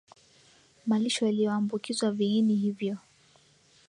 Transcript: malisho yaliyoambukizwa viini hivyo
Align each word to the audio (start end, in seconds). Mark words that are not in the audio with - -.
malisho 0.87 1.25
yaliyoambukizwa 1.25 2.11
viini 2.11 2.55
hivyo 2.55 2.97